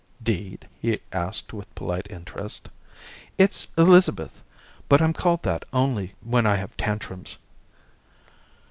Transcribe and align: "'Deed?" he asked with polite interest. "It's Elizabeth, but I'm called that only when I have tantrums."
"'Deed?" 0.23 0.67
he 0.81 0.99
asked 1.13 1.53
with 1.53 1.75
polite 1.75 2.09
interest. 2.09 2.69
"It's 3.37 3.67
Elizabeth, 3.77 4.41
but 4.89 4.99
I'm 4.99 5.13
called 5.13 5.43
that 5.43 5.63
only 5.73 6.15
when 6.23 6.47
I 6.47 6.55
have 6.55 6.75
tantrums." 6.75 7.37